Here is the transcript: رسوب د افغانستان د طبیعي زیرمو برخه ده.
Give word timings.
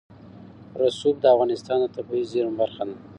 رسوب 0.81 1.15
د 1.19 1.25
افغانستان 1.33 1.77
د 1.81 1.85
طبیعي 1.95 2.23
زیرمو 2.31 2.57
برخه 2.61 2.83
ده. 2.87 2.95